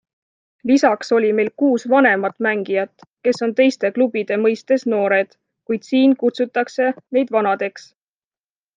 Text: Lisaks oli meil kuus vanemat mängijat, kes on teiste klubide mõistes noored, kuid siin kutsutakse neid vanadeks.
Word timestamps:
Lisaks 0.63 1.11
oli 1.17 1.29
meil 1.39 1.49
kuus 1.61 1.85
vanemat 1.91 2.39
mängijat, 2.47 2.91
kes 3.27 3.43
on 3.49 3.55
teiste 3.61 3.93
klubide 3.99 4.41
mõistes 4.47 4.89
noored, 4.95 5.39
kuid 5.71 5.89
siin 5.93 6.19
kutsutakse 6.25 6.93
neid 7.17 7.39
vanadeks. 7.39 7.91